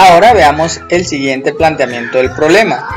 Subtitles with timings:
[0.00, 2.88] Ahora veamos el siguiente planteamiento del problema.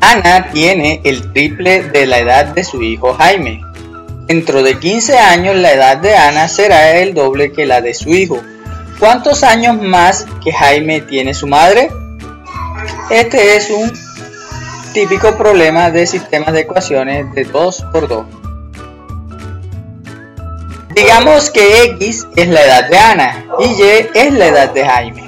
[0.00, 3.60] Ana tiene el triple de la edad de su hijo Jaime.
[4.28, 8.10] Dentro de 15 años la edad de Ana será el doble que la de su
[8.10, 8.40] hijo.
[9.00, 11.90] ¿Cuántos años más que Jaime tiene su madre?
[13.10, 13.92] Este es un
[14.94, 18.37] típico problema de sistemas de ecuaciones de 2 por 2.
[20.98, 25.22] Digamos que X es la edad de Ana y Y es la edad de Jaime.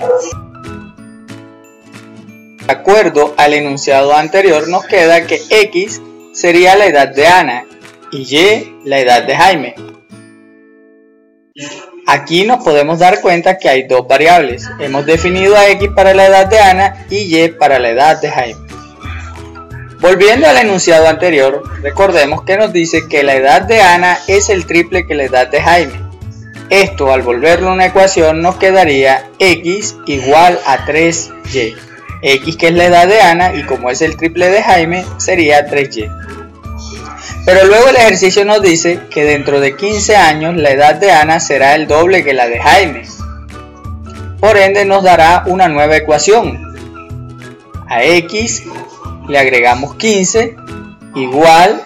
[2.66, 6.02] De acuerdo al enunciado anterior nos queda que X
[6.32, 7.66] sería la edad de Ana
[8.10, 9.74] y Y la edad de Jaime.
[12.04, 14.68] Aquí nos podemos dar cuenta que hay dos variables.
[14.80, 18.28] Hemos definido a X para la edad de Ana y Y para la edad de
[18.28, 18.69] Jaime.
[20.00, 24.64] Volviendo al enunciado anterior, recordemos que nos dice que la edad de Ana es el
[24.64, 26.00] triple que la edad de Jaime.
[26.70, 31.76] Esto al volverlo una ecuación nos quedaría x igual a 3y.
[32.22, 35.68] x que es la edad de Ana y como es el triple de Jaime sería
[35.68, 36.10] 3y.
[37.44, 41.40] Pero luego el ejercicio nos dice que dentro de 15 años la edad de Ana
[41.40, 43.02] será el doble que la de Jaime.
[44.40, 46.58] Por ende nos dará una nueva ecuación.
[47.86, 48.62] A x
[49.28, 50.56] le agregamos 15
[51.14, 51.82] igual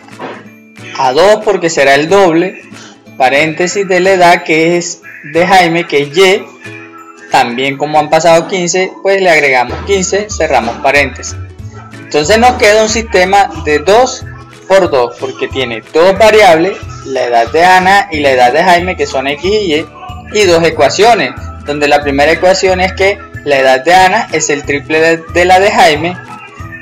[0.98, 2.62] a 2 porque será el doble,
[3.16, 6.46] paréntesis de la edad que es de Jaime, que es Y,
[7.30, 11.36] también como han pasado 15, pues le agregamos 15, cerramos paréntesis.
[11.98, 14.26] Entonces nos queda un sistema de 2
[14.68, 16.76] por 2 porque tiene dos variables,
[17.06, 19.86] la edad de Ana y la edad de Jaime que son X y Y,
[20.32, 21.32] y dos ecuaciones,
[21.66, 25.60] donde la primera ecuación es que la edad de Ana es el triple de, la
[25.60, 26.16] de Jaime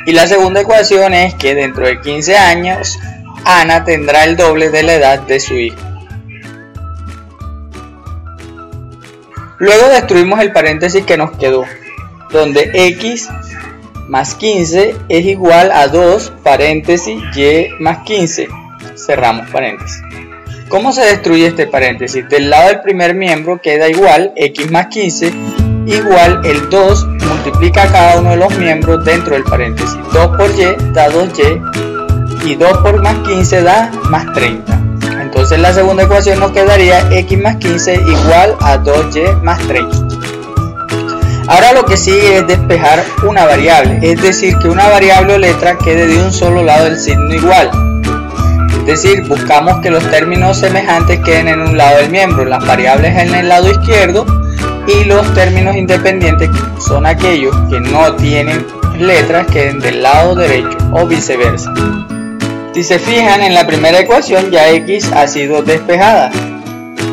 [0.06, 2.98] y la segunda ecuación es que dentro de 15 años
[3.45, 5.78] Ana tendrá el doble de la edad de su hijo.
[9.59, 11.65] Luego destruimos el paréntesis que nos quedó,
[12.31, 13.28] donde x
[14.09, 18.49] más 15 es igual a 2 paréntesis y más 15.
[18.97, 20.03] Cerramos paréntesis.
[20.69, 22.28] ¿Cómo se destruye este paréntesis?
[22.28, 25.32] Del lado del primer miembro queda igual x más 15
[25.87, 29.98] igual el 2 multiplica cada uno de los miembros dentro del paréntesis.
[30.12, 34.81] 2 por y da 2y y 2 por más 15 da más 30.
[35.20, 39.97] Entonces la segunda ecuación nos quedaría x más 15 igual a 2y más 30.
[41.48, 45.76] Ahora lo que sigue es despejar una variable, es decir, que una variable o letra
[45.76, 47.70] quede de un solo lado del signo igual.
[48.81, 53.16] Es decir, buscamos que los términos semejantes queden en un lado del miembro, las variables
[53.16, 54.41] en el lado izquierdo
[54.87, 56.50] y los términos independientes
[56.87, 58.66] son aquellos que no tienen
[58.98, 61.72] letras queden del lado derecho o viceversa.
[62.75, 66.31] Si se fijan en la primera ecuación ya x ha sido despejada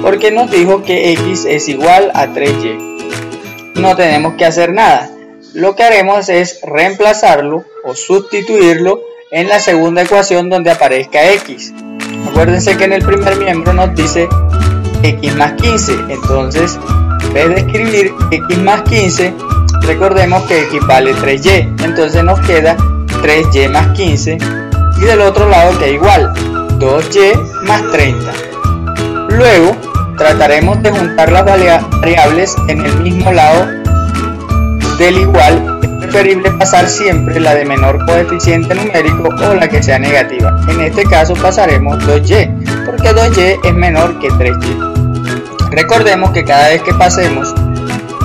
[0.01, 3.75] porque nos dijo que x es igual a 3y.
[3.75, 5.09] No tenemos que hacer nada.
[5.53, 9.01] Lo que haremos es reemplazarlo o sustituirlo
[9.31, 11.73] en la segunda ecuación donde aparezca x.
[12.29, 14.27] Acuérdense que en el primer miembro nos dice
[15.03, 15.93] x más 15.
[16.09, 19.33] Entonces en vez de escribir x más 15,
[19.81, 22.75] recordemos que x vale 3y, entonces nos queda
[23.23, 24.37] 3y más 15
[24.97, 26.33] y del otro lado que igual
[26.79, 28.31] 2y más 30.
[29.29, 29.75] Luego
[30.17, 33.67] trataremos de juntar las variables en el mismo lado
[34.97, 35.79] del igual.
[35.81, 40.59] Es preferible pasar siempre la de menor coeficiente numérico o la que sea negativa.
[40.67, 44.88] En este caso pasaremos 2y porque 2y es menor que 3y.
[45.71, 47.53] Recordemos que cada vez que pasemos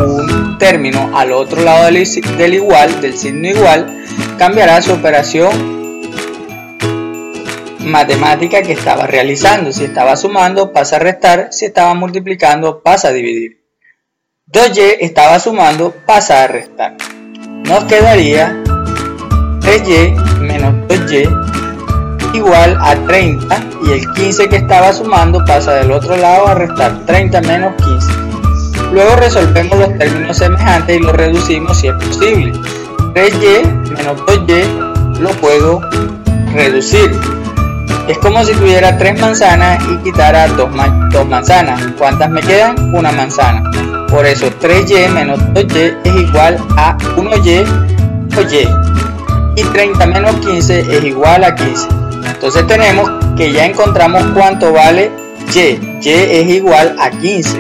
[0.00, 4.05] un término al otro lado del, igual, del signo igual,
[4.38, 5.75] cambiará su operación
[7.81, 9.72] matemática que estaba realizando.
[9.72, 11.49] Si estaba sumando, pasa a restar.
[11.53, 13.62] Si estaba multiplicando, pasa a dividir.
[14.50, 16.97] 2y estaba sumando, pasa a restar.
[17.65, 18.62] Nos quedaría
[19.61, 21.53] 3y menos 2y
[22.34, 26.99] igual a 30 y el 15 que estaba sumando pasa del otro lado a restar
[27.06, 28.25] 30 menos 15.
[28.93, 32.53] Luego resolvemos los términos semejantes y los reducimos si es posible.
[33.14, 35.81] 3y menos 2y lo puedo
[36.53, 37.11] reducir.
[38.08, 40.70] Es como si tuviera 3 manzanas y quitara 2,
[41.26, 41.81] manzanas.
[41.97, 42.94] ¿Cuántas me quedan?
[42.94, 43.62] Una manzana.
[44.11, 47.64] Por eso 3y menos 2y es igual a 1y
[48.37, 49.61] o y.
[49.61, 52.04] Y 30 menos 15 es igual a 15.
[52.44, 55.11] Entonces tenemos que ya encontramos cuánto vale
[55.55, 55.81] Y.
[56.02, 57.56] Y es igual a 15.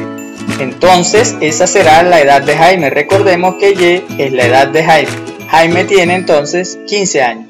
[0.58, 2.90] Entonces esa será la edad de Jaime.
[2.90, 5.10] Recordemos que Y es la edad de Jaime.
[5.48, 7.48] Jaime tiene entonces 15 años.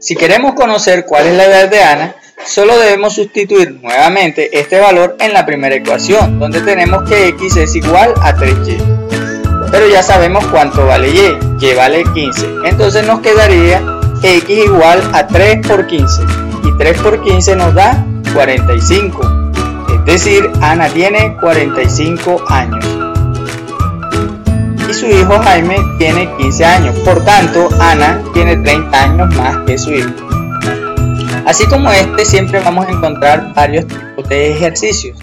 [0.00, 5.16] Si queremos conocer cuál es la edad de Ana, Solo debemos sustituir nuevamente este valor
[5.20, 9.70] en la primera ecuación, donde tenemos que x es igual a 3y.
[9.70, 12.46] Pero ya sabemos cuánto vale y, y vale 15.
[12.64, 13.80] Entonces nos quedaría
[14.22, 16.22] x igual a 3 por 15.
[16.74, 19.20] Y 3 por 15 nos da 45.
[19.96, 22.84] Es decir, Ana tiene 45 años.
[24.88, 26.98] Y su hijo Jaime tiene 15 años.
[27.00, 30.10] Por tanto, Ana tiene 30 años más que su hijo.
[31.46, 35.18] Así como este, siempre vamos a encontrar varios tipos de ejercicios.